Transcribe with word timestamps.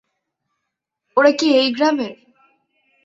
ওরা 1.17 1.31
কি 1.31 1.47
এই 1.55 1.67
গ্রামের? 1.71 2.13